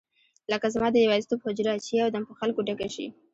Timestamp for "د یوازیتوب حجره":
0.91-1.73